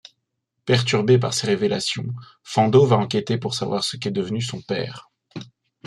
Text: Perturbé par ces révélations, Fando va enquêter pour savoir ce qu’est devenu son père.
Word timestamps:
Perturbé 0.65 1.19
par 1.19 1.31
ces 1.35 1.45
révélations, 1.45 2.07
Fando 2.41 2.87
va 2.87 2.95
enquêter 2.97 3.37
pour 3.37 3.53
savoir 3.53 3.83
ce 3.83 3.97
qu’est 3.97 4.09
devenu 4.09 4.41
son 4.41 4.59
père. 4.59 5.11